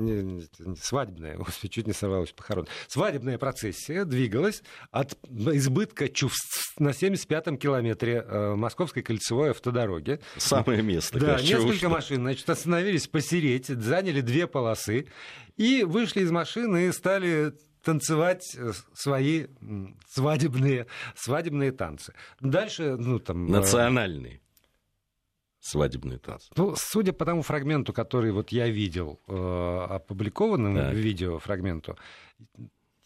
[0.81, 2.69] свадебная, господи, чуть не сорвалась похорон.
[2.89, 10.21] Свадебная процессия двигалась от избытка чувств на 75-м километре э, Московской кольцевой автодороги.
[10.37, 11.19] Самое место.
[11.19, 15.07] Да, конечно, несколько машин, значит, остановились посереть, заняли две полосы
[15.57, 17.53] и вышли из машины и стали
[17.85, 19.47] танцевать э, свои
[20.09, 22.13] свадебные, свадебные танцы.
[22.41, 23.47] Дальше, ну, там...
[23.47, 24.41] Э, Национальные
[25.61, 26.49] свадебные танцы.
[26.57, 30.95] Ну, судя по тому фрагменту, который вот я видел, э, опубликованному так.
[30.95, 31.99] видео фрагменту,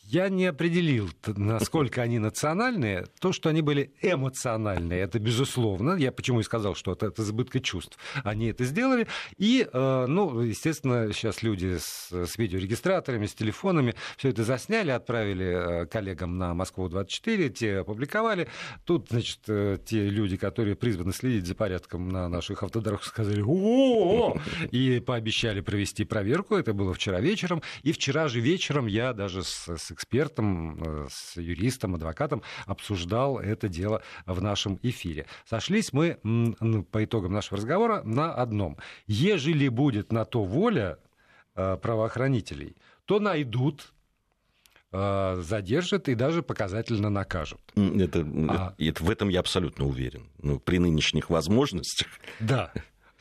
[0.06, 3.06] я не определил, насколько они национальные.
[3.20, 5.96] То, что они были эмоциональные, это безусловно.
[5.96, 7.98] Я почему и сказал, что это, это избытка чувств.
[8.22, 9.06] Они это сделали.
[9.38, 15.82] И, э, ну, естественно, сейчас люди с, с видеорегистраторами, с телефонами все это засняли, отправили
[15.82, 18.48] э, коллегам на Москву-24, те опубликовали.
[18.84, 24.36] Тут, значит, э, те люди, которые призваны следить за порядком на наших автодорогах, сказали о
[24.70, 26.56] и пообещали провести проверку.
[26.56, 27.62] Это было вчера вечером.
[27.82, 33.68] И вчера же вечером я даже с, с экспертом, э, с юристом, адвокатом обсуждал это
[33.68, 35.26] дело в нашем эфире.
[35.48, 36.18] Сошлись мы
[36.90, 38.78] по итогам нашего разговора на одном.
[39.06, 40.98] Ежели будет на то воля
[41.54, 43.92] э, правоохранителей, то найдут
[44.92, 47.60] э, задержат и даже показательно накажут.
[47.76, 48.74] Это, а...
[48.78, 50.28] это, в этом я абсолютно уверен.
[50.42, 52.08] Ну, при нынешних возможностях.
[52.40, 52.72] Да.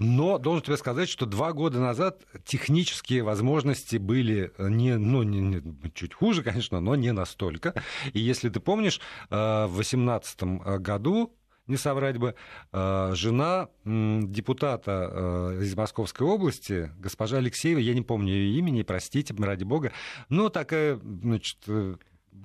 [0.04, 5.92] Но должен тебе сказать, что два года назад технические возможности были не, ну, не, не,
[5.94, 7.74] чуть хуже, конечно, но не настолько.
[8.12, 10.44] И если ты помнишь, в 2018
[10.82, 11.34] году
[11.68, 12.36] не соврать бы,
[12.74, 19.94] жена депутата из Московской области, госпожа Алексеева, я не помню ее имени, простите, ради бога,
[20.28, 21.60] но такая, значит,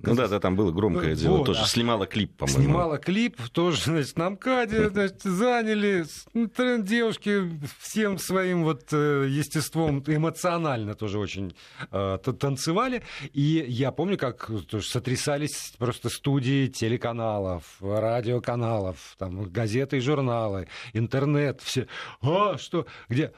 [0.03, 2.63] ну да, да, там было громкое вот, дело, тоже а снимала клип, по-моему.
[2.63, 6.49] Снимала клип, тоже, значит, на МКАДе, значит, заняли, ну,
[6.83, 11.55] девушки всем своим вот э, естеством эмоционально тоже очень
[11.91, 20.01] э, танцевали, и я помню, как тоже сотрясались просто студии телеканалов, радиоканалов, там, газеты и
[20.01, 21.89] журналы, интернет, все,
[22.23, 23.33] а, что, где,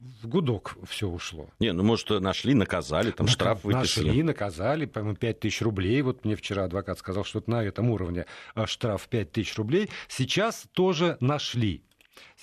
[0.00, 1.48] в гудок все ушло.
[1.58, 4.06] Не, ну, может, нашли, наказали, там штраф выписали.
[4.06, 6.00] Нашли, наказали, по-моему, 5 тысяч рублей.
[6.02, 9.90] Вот мне вчера адвокат сказал, что на этом уровне а, штраф 5 тысяч рублей.
[10.08, 11.84] Сейчас тоже нашли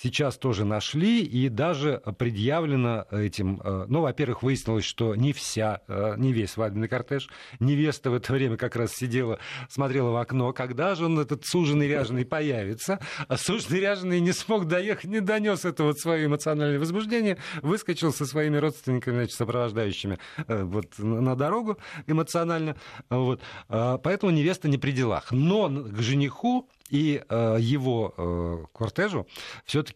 [0.00, 6.14] сейчас тоже нашли, и даже предъявлено этим, э, ну, во-первых, выяснилось, что не вся, э,
[6.16, 10.94] не весь свадебный кортеж, невеста в это время как раз сидела, смотрела в окно, когда
[10.94, 15.82] же он, этот суженый ряженый, появится, а суженый ряженый не смог доехать, не донес это
[15.84, 22.76] вот свое эмоциональное возбуждение, выскочил со своими родственниками, значит, сопровождающими э, вот на дорогу эмоционально,
[23.10, 25.32] вот, а, поэтому невеста не при делах.
[25.32, 29.26] Но к жениху и э, его э, кортежу
[29.64, 29.87] все-таки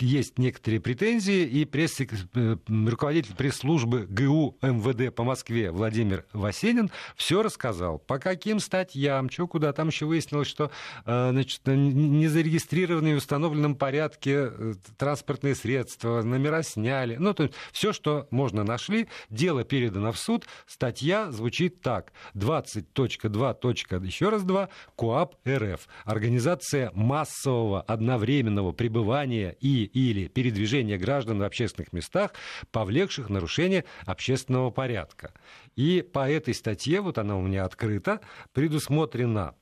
[0.00, 7.42] есть некоторые претензии, и пресс э, руководитель пресс-службы ГУ МВД по Москве Владимир Васенин все
[7.42, 9.72] рассказал, по каким статьям, что куда.
[9.72, 10.70] Там еще выяснилось, что
[11.04, 17.16] э, значит, не зарегистрированные в установленном порядке э, транспортные средства, номера сняли.
[17.16, 19.08] Ну, то есть все, что можно, нашли.
[19.28, 20.46] Дело передано в суд.
[20.66, 22.12] Статья звучит так.
[22.34, 24.06] 20.2.
[24.06, 24.68] Еще раз 2.
[24.96, 25.88] КОАП РФ.
[26.04, 32.32] Организация массового одновременного пребывания и или передвижения граждан в общественных местах,
[32.70, 35.32] повлекших нарушение общественного порядка.
[35.76, 38.20] И по этой статье, вот она у меня открыта,
[38.52, 39.54] предусмотрена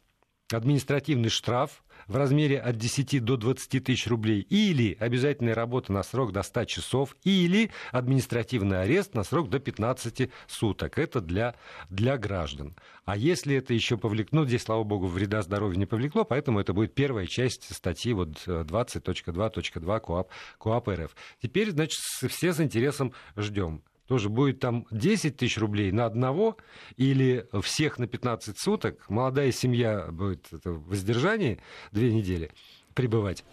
[0.53, 6.33] административный штраф в размере от 10 до 20 тысяч рублей, или обязательная работа на срок
[6.33, 10.99] до 100 часов, или административный арест на срок до 15 суток.
[10.99, 11.55] Это для,
[11.91, 12.75] для граждан.
[13.05, 16.73] А если это еще повлекло, ну, здесь, слава богу, вреда здоровью не повлекло, поэтому это
[16.73, 21.17] будет первая часть статьи вот 20.2.2 КОАП, КОАП РФ.
[21.43, 26.57] Теперь, значит, все с интересом ждем тоже будет там 10 тысяч рублей на одного
[26.97, 31.61] или всех на 15 суток, молодая семья будет в воздержании
[31.93, 32.51] две недели
[32.95, 33.45] пребывать.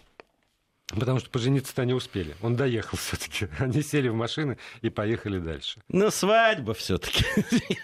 [0.87, 2.35] Потому что пожениться-то не успели.
[2.41, 3.47] Он доехал все-таки.
[3.57, 5.81] Они сели в машины и поехали дальше.
[5.89, 7.25] Ну, свадьба все-таки.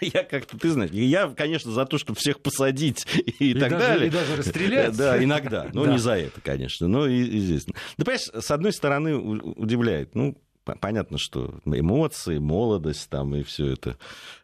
[0.00, 3.06] я как-то, ты знаешь, я, конечно, за то, чтобы всех посадить
[3.38, 4.06] и, и так даже, далее.
[4.06, 4.96] И даже расстрелять.
[5.02, 5.68] Да, иногда.
[5.72, 6.86] Но не за это, конечно.
[6.86, 7.64] Но и, и здесь.
[7.64, 10.14] Да, понимаешь, с одной стороны, удивляет.
[10.14, 13.98] Ну, понятно, что эмоции, молодость там и все это.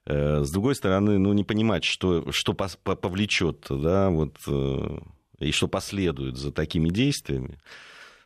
[0.06, 4.98] Э, с другой стороны, ну, не понимать, что, что повлечет, да, вот, э,
[5.38, 7.58] и что последует за такими действиями.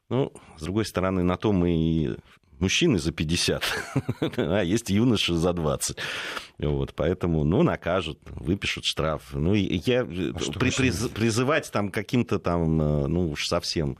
[0.09, 2.17] Ну, с другой стороны, на то мы и
[2.63, 3.65] мужчины за 50,
[4.37, 5.97] а есть юноши за 20.
[6.59, 9.31] Вот, поэтому, ну, накажут, выпишут штраф.
[9.33, 13.99] Ну, и я а при, приз, призывать там каким-то там, э, ну, уж совсем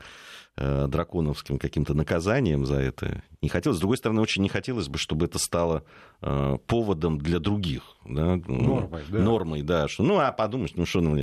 [0.55, 3.77] Э, драконовским каким-то наказанием за это не хотелось.
[3.77, 5.83] С другой стороны, очень не хотелось бы, чтобы это стало
[6.21, 7.95] э, поводом для других.
[8.05, 8.35] Да?
[8.45, 9.17] Нормой, да.
[9.17, 9.87] Нормой, да.
[9.87, 11.15] Что, ну, а подумаешь, ну что, ну,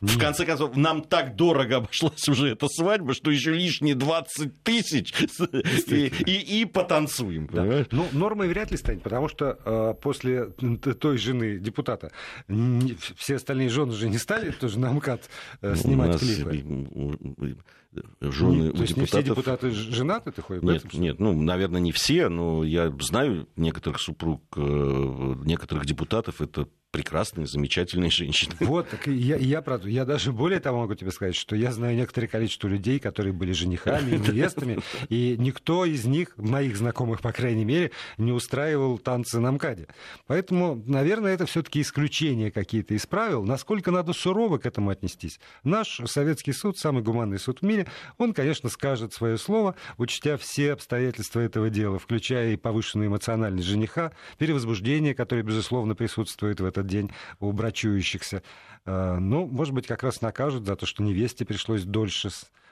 [0.00, 5.14] в конце концов, нам так дорого обошлась уже эта свадьба, что еще лишние 20 тысяч
[5.86, 7.48] и, и, и потанцуем.
[7.52, 7.86] Да.
[7.90, 12.12] Ну, нормой вряд ли станет, потому что э, после той жены депутата
[12.48, 15.28] не, все остальные жены же не стали тоже на МКАД
[15.62, 17.56] э, снимать ну, клипы
[18.20, 18.98] жены не, у то есть депутатов...
[18.98, 20.62] не все депутаты женаты, ты ходишь?
[20.62, 26.68] Нет, нет, ну, наверное, не все, но я знаю некоторых супруг, э, некоторых депутатов, это
[26.90, 28.54] прекрасные, замечательные женщины.
[28.60, 31.96] Вот, так я, я правда, я даже более того могу тебе сказать, что я знаю
[31.96, 37.32] некоторое количество людей, которые были женихами и невестами, и никто из них, моих знакомых, по
[37.32, 39.88] крайней мере, не устраивал танцы на МКАДе.
[40.26, 43.44] Поэтому, наверное, это все-таки исключения какие-то из правил.
[43.44, 45.40] Насколько надо сурово к этому отнестись?
[45.64, 50.72] Наш советский суд, самый гуманный суд в мире, он, конечно, скажет свое слово, учтя все
[50.72, 56.90] обстоятельства этого дела, включая и повышенную эмоциональность жениха, перевозбуждение, которое, безусловно, присутствует в этом этот
[56.90, 57.10] день
[57.40, 58.42] у брачующихся.
[58.84, 62.30] А, ну, может быть, как раз накажут за то, что невесте пришлось дольше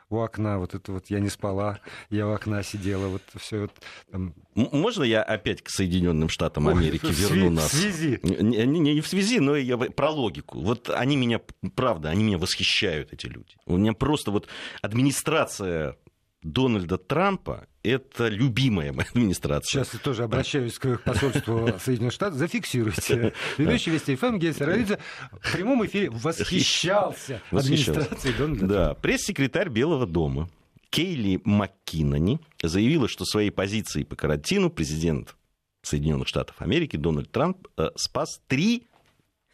[0.08, 3.72] у окна, вот это вот я не спала, я у окна сидела, вот все вот.
[4.10, 4.34] Там...
[4.54, 7.72] Можно я опять к Соединенным Штатам Америки Ой, верну в нас?
[7.72, 8.20] В связи.
[8.22, 10.60] Не, не, не в связи, но я про логику.
[10.60, 11.40] Вот они меня,
[11.74, 13.56] правда, они меня восхищают, эти люди.
[13.66, 14.46] У меня просто вот
[14.80, 15.96] администрация
[16.42, 19.84] Дональда Трампа это любимая моя администрация.
[19.84, 22.38] Сейчас я тоже обращаюсь к посольству Соединенных Штатов.
[22.38, 23.32] Зафиксируйте.
[23.58, 24.98] Ведущий Вести ФМ Гельсер Родица
[25.40, 30.48] в прямом эфире восхищался, администрацией Дональда Да, пресс-секретарь Белого дома
[30.90, 35.36] Кейли МакКиннони заявила, что своей позицией по карантину президент
[35.82, 38.86] Соединенных Штатов Америки Дональд Трамп э, спас 3,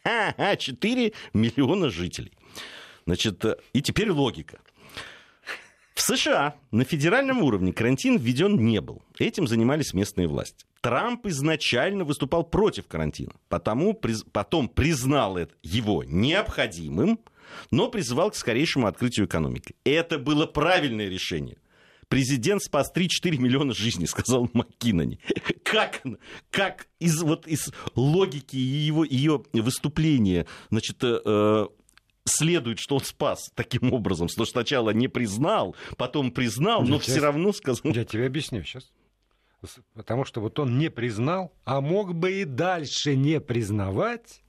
[0.03, 2.31] 4 миллиона жителей.
[3.05, 4.59] Значит, э, и теперь логика.
[5.93, 9.01] В США на федеральном уровне карантин введен не был.
[9.19, 10.65] Этим занимались местные власти.
[10.81, 13.97] Трамп изначально выступал против карантина, потому,
[14.31, 17.19] потом признал это его необходимым,
[17.71, 19.75] но призывал к скорейшему открытию экономики.
[19.83, 21.57] Это было правильное решение.
[22.09, 25.19] Президент спас 3-4 миллиона жизней, сказал МакКиннони.
[25.63, 26.01] Как,
[26.51, 31.67] как из, вот, из логики его, ее выступления значит, э,
[32.25, 37.53] следует, что он спас таким образом, что сначала не признал, потом признал, но все равно
[37.53, 37.93] сказал...
[37.93, 38.91] Я тебе объясню сейчас.
[39.93, 44.41] Потому что вот он не признал, а мог бы и дальше не признавать,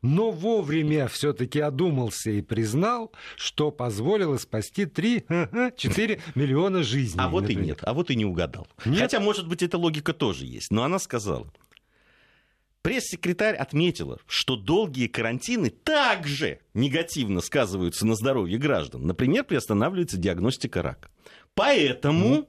[0.00, 7.20] но вовремя все-таки одумался и признал, что позволило спасти 3-4 миллиона жизней.
[7.20, 8.68] А вот и нет, а вот и не угадал.
[8.84, 9.00] Нет?
[9.00, 11.50] Хотя, может быть, эта логика тоже есть, но она сказала.
[12.84, 19.06] Пресс-секретарь отметила, что долгие карантины также негативно сказываются на здоровье граждан.
[19.06, 21.08] Например, приостанавливается диагностика рака.
[21.54, 22.48] Поэтому, ну.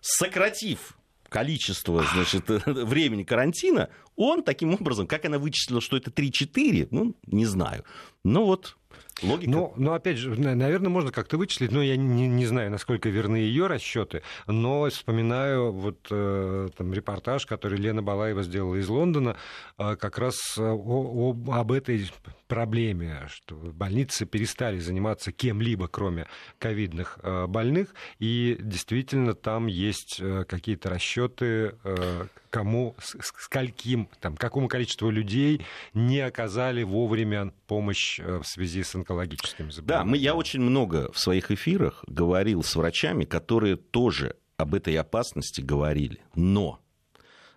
[0.00, 7.14] сократив количество значит, времени карантина, он таким образом, как она вычислила, что это 3-4, ну,
[7.24, 7.84] не знаю.
[8.24, 8.76] Но вот
[9.22, 9.50] Логика.
[9.50, 13.36] Ну, ну, опять же, наверное, можно как-то вычислить, но я не, не знаю, насколько верны
[13.36, 19.36] ее расчеты, но вспоминаю вот э, там репортаж, который Лена Балаева сделала из Лондона,
[19.78, 22.10] э, как раз о, о, об этой
[22.46, 26.26] проблеме, что больницы перестали заниматься кем-либо, кроме
[26.58, 34.68] ковидных э, больных, и действительно там есть э, какие-то расчеты, э, кому, скольким, там, какому
[34.68, 35.60] количеству людей
[35.92, 40.04] не оказали вовремя помощь в связи с онкологическими заболеваниями.
[40.04, 44.96] Да, мы, я очень много в своих эфирах говорил с врачами, которые тоже об этой
[44.96, 46.20] опасности говорили.
[46.34, 46.80] Но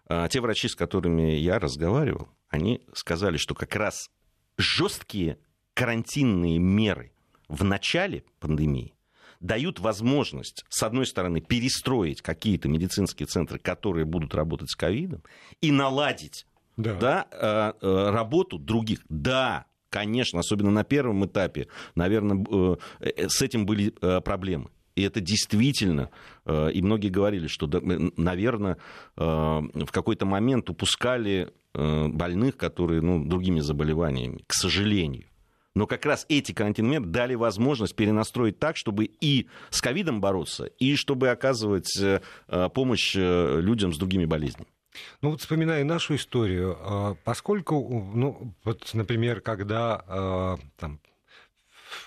[0.08, 4.10] а, те врачи, с которыми я разговаривал, они сказали, что как раз
[4.58, 5.40] жесткие
[5.74, 7.14] карантинные меры
[7.48, 8.94] в начале пандемии
[9.40, 15.24] дают возможность, с одной стороны, перестроить какие-то медицинские центры, которые будут работать с ковидом,
[15.62, 16.96] и наладить да.
[16.96, 19.00] Да, э, э, работу других.
[19.10, 22.46] Да, конечно, особенно на первом этапе, наверное,
[23.00, 23.90] э, с этим были
[24.22, 24.70] проблемы.
[24.96, 26.10] И это действительно,
[26.46, 27.70] и многие говорили, что,
[28.18, 28.76] наверное,
[29.16, 35.30] в какой-то момент упускали больных, которые, ну, другими заболеваниями, к сожалению.
[35.76, 40.66] Но как раз эти карантинные меры дали возможность перенастроить так, чтобы и с ковидом бороться,
[40.66, 42.20] и чтобы оказывать э,
[42.74, 44.68] помощь э, людям с другими болезнями.
[45.22, 51.00] Ну вот вспоминая нашу историю, а, поскольку, ну вот, например, когда а, там,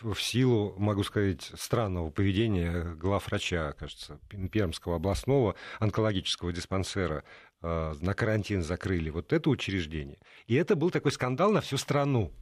[0.01, 4.19] в силу, могу сказать, странного поведения главврача, кажется,
[4.51, 7.25] Пермского областного онкологического диспансера
[7.61, 10.19] а, на карантин закрыли вот это учреждение.
[10.47, 12.33] И это был такой скандал на всю страну.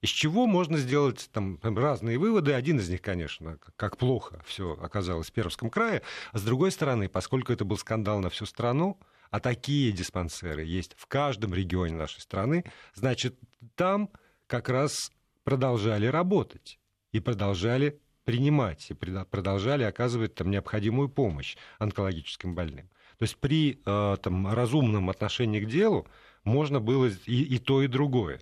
[0.00, 2.54] Из чего можно сделать там разные выводы.
[2.54, 6.00] Один из них, конечно, как плохо все оказалось в Пермском крае.
[6.32, 8.98] А с другой стороны, поскольку это был скандал на всю страну,
[9.30, 12.64] а такие диспансеры есть в каждом регионе нашей страны,
[12.94, 13.38] значит,
[13.74, 14.10] там
[14.46, 15.10] как раз
[15.44, 16.78] продолжали работать
[17.12, 22.88] и продолжали принимать, и продолжали оказывать там необходимую помощь онкологическим больным.
[23.18, 26.06] То есть при э, там, разумном отношении к делу
[26.44, 28.40] можно было и, и то, и другое.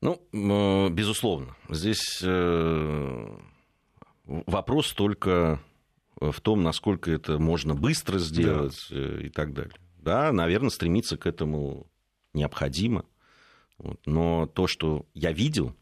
[0.00, 1.56] Ну, э, безусловно.
[1.68, 3.38] Здесь э,
[4.24, 5.60] вопрос только
[6.30, 8.96] в том, насколько это можно быстро сделать да.
[8.96, 9.74] Э, и так далее.
[9.96, 11.86] Да, наверное, стремиться к этому
[12.34, 13.04] необходимо.
[14.06, 15.74] Но то, что я видел,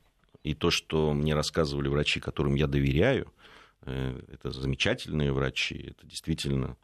[0.43, 3.33] и то, что мне рассказывали врачи, которым я доверяю,
[3.83, 6.77] это замечательные врачи, это действительно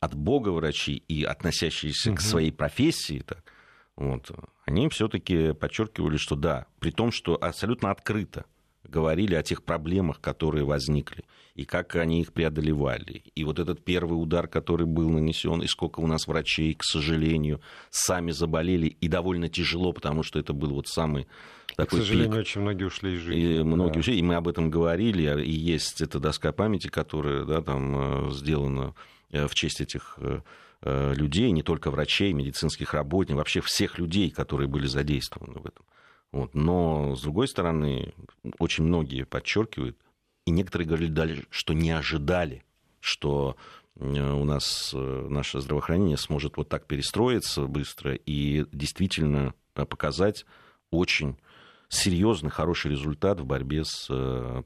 [0.00, 2.18] от Бога врачи и относящиеся угу.
[2.18, 3.20] к своей профессии.
[3.20, 3.52] Так,
[3.96, 4.30] вот,
[4.64, 8.46] они все-таки подчеркивали, что да, при том, что абсолютно открыто
[8.88, 13.24] говорили о тех проблемах, которые возникли, и как они их преодолевали.
[13.34, 17.60] И вот этот первый удар, который был нанесен, и сколько у нас врачей, к сожалению,
[17.90, 21.26] сами заболели, и довольно тяжело, потому что это был вот самый
[21.76, 22.40] такой К сожалению, пик.
[22.40, 23.60] очень многие ушли из жизни.
[23.60, 24.00] И многие да.
[24.00, 28.32] ушли, и мы об этом говорили, и есть эта доска памяти, которая да, там э,
[28.32, 28.94] сделана
[29.30, 30.18] э, в честь этих
[30.82, 35.84] Э, людей, не только врачей, медицинских работников, вообще всех людей, которые были задействованы в этом.
[36.32, 36.54] Вот.
[36.54, 38.14] Но, с другой стороны,
[38.58, 39.96] очень многие подчеркивают,
[40.46, 42.64] И некоторые говорили что не ожидали,
[43.00, 43.56] что
[43.96, 50.46] э, у нас э, наше здравоохранение сможет вот так перестроиться быстро и действительно показать
[50.90, 51.36] очень
[51.88, 54.06] серьезный, хороший результат в борьбе с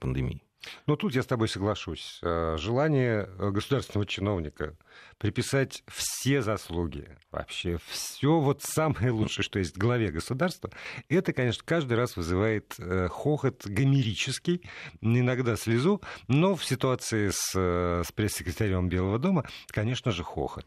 [0.00, 0.42] пандемией.
[0.86, 2.20] Ну, тут я с тобой соглашусь.
[2.22, 4.76] Желание государственного чиновника
[5.18, 10.70] приписать все заслуги, вообще все вот самое лучшее, что есть в главе государства,
[11.08, 14.62] это, конечно, каждый раз вызывает э, хохот гомерический,
[15.00, 20.66] иногда слезу, но в ситуации с, э, с пресс-секретарем Белого дома, конечно же, хохот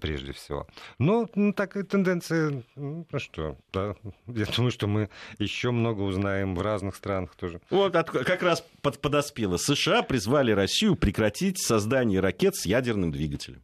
[0.00, 0.66] прежде всего.
[0.98, 3.94] Но ну, такая тенденция, ну что, да,
[4.26, 7.60] я думаю, что мы еще много узнаем в разных странах тоже.
[7.70, 9.56] Вот как раз под, подоспело.
[9.56, 13.61] США призвали Россию прекратить создание ракет с ядерным двигателем.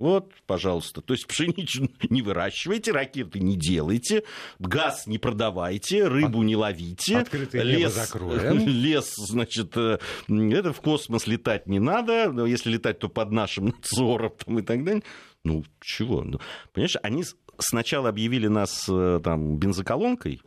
[0.00, 1.02] Вот, пожалуйста.
[1.02, 4.24] То есть пшеничную не выращивайте, ракеты не делайте,
[4.58, 7.18] газ не продавайте, рыбу не ловите.
[7.18, 8.58] Открытое лес, закроем.
[8.66, 12.32] Лес, значит, э, это в космос летать не надо.
[12.32, 15.02] Но если летать, то под нашим надзором там, и так далее.
[15.44, 16.22] Ну, чего?
[16.22, 16.40] Ну,
[16.72, 17.24] понимаешь, они
[17.58, 20.40] сначала объявили нас э, там бензоколонкой,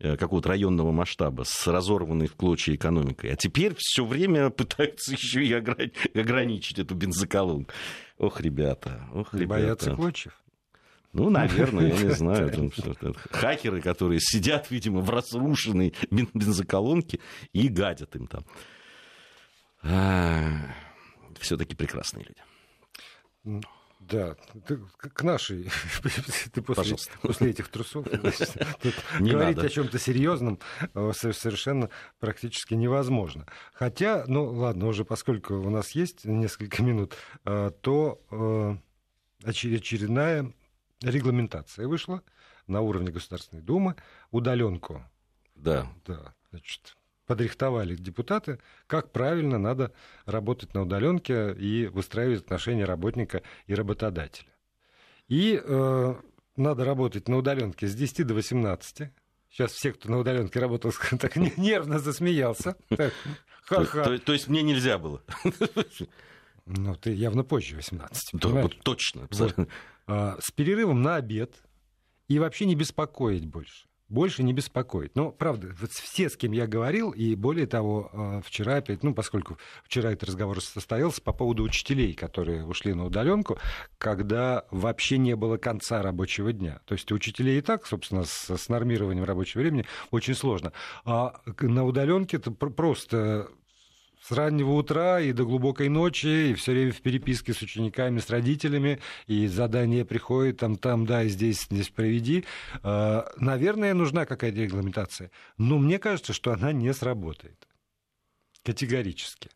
[0.00, 5.52] какого-то районного масштаба с разорванной в клочья экономикой, а теперь все время пытаются еще и
[5.52, 7.72] ограничить эту бензоколонку.
[8.18, 9.48] Ох, ребята, ох, ребята.
[9.48, 10.32] Боятся клочев?
[11.12, 12.72] Ну, наверное, я не знаю.
[13.30, 17.20] Хакеры, которые сидят, видимо, в разрушенной бензоколонке
[17.52, 18.44] и гадят им там.
[19.82, 20.72] А,
[21.40, 22.26] Все-таки прекрасные
[23.44, 23.62] люди.
[24.00, 24.34] Да,
[24.66, 25.70] ты, к нашей,
[26.52, 28.06] ты после, после этих трусов
[29.20, 29.66] говорить надо.
[29.66, 30.58] о чем-то серьезном
[30.94, 33.46] э, совершенно практически невозможно.
[33.74, 38.76] Хотя, ну ладно, уже поскольку у нас есть несколько минут, э, то э,
[39.44, 40.50] очередная
[41.02, 42.22] регламентация вышла
[42.66, 43.96] на уровне Государственной Думы,
[44.30, 45.04] удаленку.
[45.54, 45.86] Да.
[46.06, 46.96] Да, значит,
[47.30, 48.58] подрихтовали депутаты,
[48.88, 49.92] как правильно надо
[50.26, 54.48] работать на удаленке и выстраивать отношения работника и работодателя.
[55.28, 56.14] И э,
[56.56, 59.12] надо работать на удаленке с 10 до 18.
[59.48, 62.74] Сейчас все, кто на удаленке работал, так нервно засмеялся.
[62.88, 65.22] То, есть мне нельзя было?
[66.66, 68.42] Ну, ты явно позже 18.
[68.42, 69.28] вот точно.
[70.08, 71.54] А, с перерывом на обед
[72.26, 75.14] и вообще не беспокоить больше больше не беспокоит.
[75.14, 79.14] Но, правда, вот все, с кем я говорил, и более того, э, вчера опять, ну,
[79.14, 83.58] поскольку вчера этот разговор состоялся по поводу учителей, которые ушли на удаленку,
[83.98, 86.80] когда вообще не было конца рабочего дня.
[86.84, 90.72] То есть учителей и так, собственно, с, с нормированием рабочего времени очень сложно.
[91.04, 93.48] А на удаленке это просто
[94.20, 98.28] с раннего утра и до глубокой ночи, и все время в переписке с учениками, с
[98.30, 102.44] родителями, и задание приходит там, там, да, здесь, здесь проведи.
[102.82, 105.30] А, наверное, нужна какая-то регламентация.
[105.56, 107.66] Но мне кажется, что она не сработает.
[108.62, 109.50] Категорически.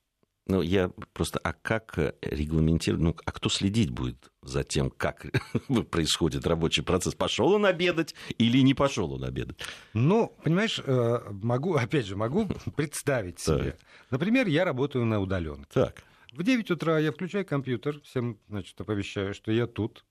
[0.47, 5.27] Ну, я просто, а как э, регламентировать, ну, а кто следить будет за тем, как
[5.91, 7.15] происходит рабочий процесс?
[7.15, 9.59] Пошел он обедать или не пошел он обедать?
[9.95, 13.79] Ну, понимаешь, э, могу, опять же, могу представить себе.
[14.11, 15.71] Например, я работаю на удаленке.
[15.73, 16.05] Так.
[16.33, 20.05] В 9 утра я включаю компьютер, всем, значит, оповещаю, что я тут.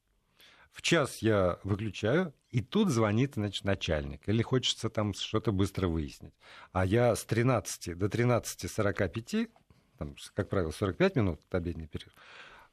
[0.71, 4.27] В час я выключаю, и тут звонит, значит, начальник.
[4.27, 6.33] Или хочется там что-то быстро выяснить.
[6.71, 9.49] А я с 13 до 13.45
[10.03, 12.13] там, как правило, 45 минут обеденный перерыв,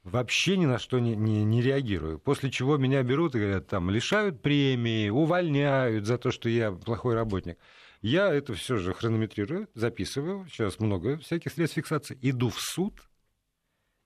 [0.03, 2.19] вообще ни на что не, не, не реагирую.
[2.19, 7.15] После чего меня берут и говорят, там, лишают премии, увольняют за то, что я плохой
[7.15, 7.59] работник.
[8.03, 12.95] Я это все же хронометрирую, записываю, сейчас много всяких средств фиксации, иду в суд,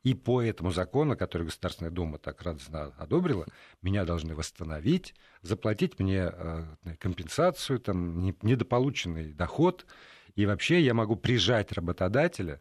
[0.03, 3.47] и по этому закону, который Государственная Дума так радостно одобрила,
[3.81, 6.64] меня должны восстановить, заплатить мне э,
[6.99, 9.87] компенсацию, там, недополученный доход.
[10.35, 12.61] И вообще я могу прижать работодателя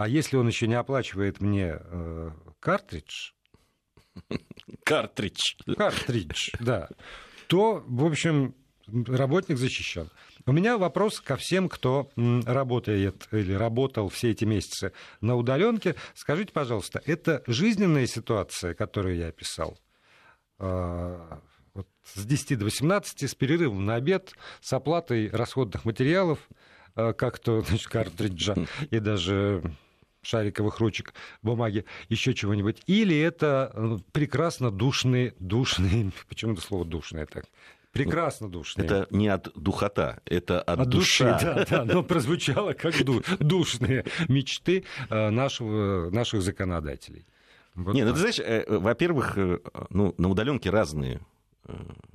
[0.00, 3.32] а если он еще не оплачивает мне э, картридж...
[4.82, 5.56] Картридж.
[5.76, 6.88] Картридж, да.
[7.48, 8.54] То, в общем,
[8.86, 10.08] работник защищен.
[10.46, 15.96] У меня вопрос ко всем, кто работает или работал все эти месяцы на удаленке.
[16.14, 19.78] Скажите, пожалуйста, это жизненная ситуация, которую я описал?
[20.58, 21.42] А,
[21.74, 24.32] вот с 10 до 18, с перерывом на обед,
[24.62, 26.38] с оплатой расходных материалов,
[26.94, 28.56] а, как то значит, картриджа
[28.90, 29.62] и даже
[30.22, 32.82] шариковых ручек, бумаги, еще чего-нибудь.
[32.86, 37.46] Или это э, прекрасно душные, душные, почему-то слово душное так,
[37.92, 38.86] прекрасно душные.
[38.86, 41.32] Это не от духота, это от, от душа.
[41.34, 42.94] Души, да, да, но прозвучало как
[43.38, 47.26] душные мечты э, нашего, наших законодателей.
[47.74, 49.38] Вот Нет, ну, ты знаешь, э, во-первых,
[49.90, 51.20] ну, на удаленке разные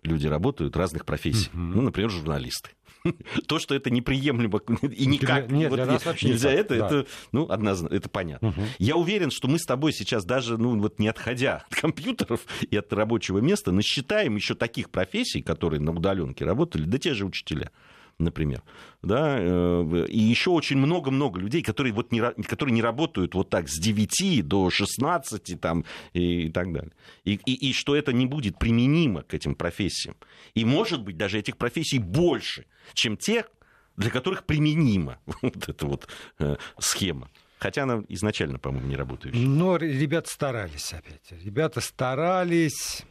[0.04, 1.50] люди работают, разных профессий.
[1.54, 1.74] Uh-huh.
[1.76, 2.72] Ну, например, журналисты.
[3.48, 6.86] То, что это неприемлемо и никак Нет, вот нас вообще нельзя не так, это, да.
[6.88, 8.54] это, ну, однозначно, это понятно.
[8.80, 12.76] Я уверен, что мы с тобой сейчас даже, ну, вот не отходя от компьютеров и
[12.76, 17.72] от рабочего места, насчитаем еще таких профессий, которые на удаленке работали, да те же учителя
[18.18, 18.64] например,
[19.02, 23.68] да, э, и еще очень много-много людей, которые, вот не, которые не работают вот так
[23.68, 26.92] с 9 до 16 там, и, и так далее.
[27.24, 30.16] И, и, и что это не будет применимо к этим профессиям.
[30.54, 33.52] И, может быть, даже этих профессий больше, чем тех,
[33.98, 36.08] для которых применима вот эта вот
[36.40, 37.30] э, схема.
[37.60, 39.40] Хотя она изначально, по-моему, не работающая.
[39.40, 41.32] Но ребята старались опять.
[41.44, 43.04] Ребята старались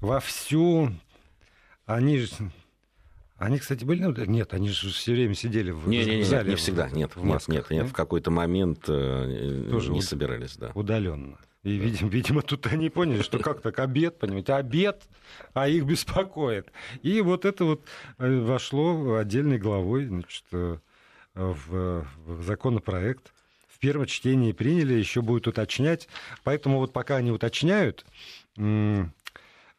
[0.00, 0.92] вовсю.
[1.86, 2.28] Они же...
[3.40, 4.04] Они, кстати, были...
[4.04, 6.50] на- Нет, они же все время сидели в, Не, в не, не, зале.
[6.50, 10.58] не всегда, нет, в нет, масках, нет, нет, в какой-то момент э, Тоже не собирались,
[10.58, 10.72] да.
[10.74, 11.38] удаленно.
[11.62, 15.04] И, видимо, видимо, тут они поняли, что как так обед, понимаете, обед,
[15.54, 16.70] а их беспокоит.
[17.02, 17.82] И вот это вот
[18.18, 20.76] э, вошло отдельной главой значит, э,
[21.34, 23.32] в, в законопроект.
[23.68, 26.08] В первом чтении приняли, еще будет уточнять.
[26.44, 28.04] Поэтому вот пока они уточняют,
[28.58, 29.04] э,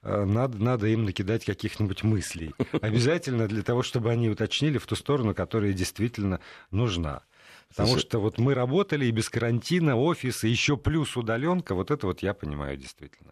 [0.04, 2.54] надо, надо им накидать каких-нибудь мыслей.
[2.82, 6.40] Обязательно для того, чтобы они уточнили в ту сторону, которая действительно
[6.72, 7.24] нужна.
[7.70, 11.90] Потому Слушай, что вот мы работали и без карантина, офис, и еще плюс удаленка, вот
[11.90, 13.32] это вот я понимаю действительно.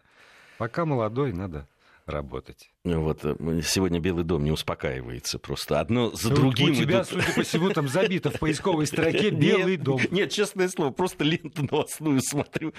[0.56, 1.68] Пока молодой, надо
[2.10, 2.70] работать.
[2.84, 3.34] Вот э,
[3.64, 5.80] сегодня Белый дом не успокаивается просто.
[5.80, 9.30] Одно за Ну, другим У тебя, идут- судя по всему, там забито в поисковой строке
[9.30, 10.00] «Белый Нет, дом».
[10.10, 12.72] Нет, честное слово, просто ленту новостную смотрю.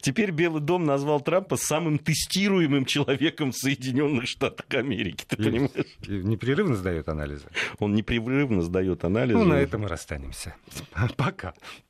[0.00, 5.24] Теперь Белый дом назвал Трампа самым тестируемым человеком в Соединенных Штатах Америки.
[5.28, 5.70] Ты И- понимаешь?
[6.06, 7.46] и непрерывно сдает анализы.
[7.78, 9.38] Он непрерывно сдает анализы.
[9.38, 10.54] Ну, на этом мы расстанемся.
[11.16, 11.54] Пока.